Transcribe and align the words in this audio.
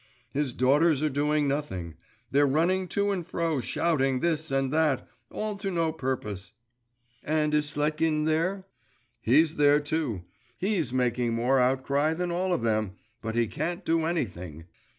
'His 0.33 0.51
daughters 0.51 1.03
are 1.03 1.11
doing 1.11 1.47
nothing. 1.47 1.93
They're 2.31 2.47
running 2.47 2.87
to 2.87 3.11
and 3.11 3.23
fro, 3.23 3.59
shouting… 3.61 4.19
this 4.21 4.49
and 4.49 4.73
that… 4.73 5.07
all 5.29 5.55
to 5.57 5.69
no 5.69 5.91
purpose.' 5.93 6.53
'And 7.23 7.53
is 7.53 7.69
Sletkin 7.75 8.25
there?' 8.25 8.65
'He's 9.21 9.57
there 9.57 9.79
too. 9.79 10.23
He's 10.57 10.91
making 10.91 11.35
more 11.35 11.59
outcry 11.59 12.15
than 12.15 12.31
all 12.31 12.51
of 12.51 12.63
them 12.63 12.93
but 13.21 13.35
he 13.35 13.45
can't 13.45 13.85
do 13.85 14.05
anything. 14.05 14.65